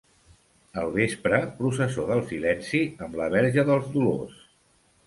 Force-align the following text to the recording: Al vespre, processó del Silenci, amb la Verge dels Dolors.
Al 0.83 0.89
vespre, 0.95 1.41
processó 1.59 2.07
del 2.09 2.25
Silenci, 2.33 2.83
amb 3.09 3.21
la 3.21 3.31
Verge 3.37 3.69
dels 3.71 3.97
Dolors. 3.99 4.43